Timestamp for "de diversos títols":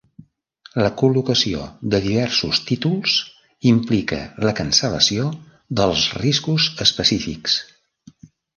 1.95-3.13